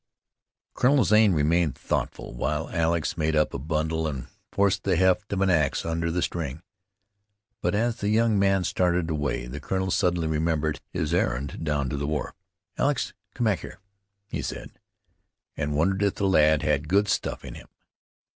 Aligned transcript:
Colonel 0.73 1.03
Zane 1.03 1.31
remained 1.33 1.75
thoughtful 1.75 2.33
while 2.33 2.71
Alex 2.71 3.17
made 3.19 3.35
up 3.35 3.53
a 3.53 3.59
bundle 3.59 4.07
and 4.07 4.25
forced 4.51 4.81
the 4.83 4.95
haft 4.97 5.31
of 5.31 5.41
an 5.41 5.51
ax 5.51 5.85
under 5.85 6.09
the 6.09 6.23
string; 6.23 6.63
but 7.61 7.75
as 7.75 7.97
the 7.97 8.09
young 8.09 8.39
man 8.39 8.63
started 8.63 9.11
away 9.11 9.45
the 9.45 9.59
colonel 9.59 9.91
suddenly 9.91 10.25
remembered 10.27 10.81
his 10.89 11.13
errand 11.13 11.63
down 11.63 11.87
to 11.89 11.97
the 11.97 12.07
wharf. 12.07 12.33
"Alex, 12.79 13.13
come 13.35 13.43
back 13.45 13.59
here," 13.59 13.77
he 14.27 14.41
said, 14.41 14.71
and 15.55 15.75
wondered 15.75 16.01
if 16.01 16.15
the 16.15 16.25
lad 16.25 16.63
had 16.63 16.87
good 16.89 17.07
stuff 17.07 17.45
in 17.45 17.53
him. 17.53 17.67